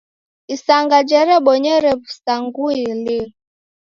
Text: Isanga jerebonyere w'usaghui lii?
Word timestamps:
Isanga 0.55 0.97
jerebonyere 1.09 1.91
w'usaghui 1.99 2.81
lii? 3.03 3.27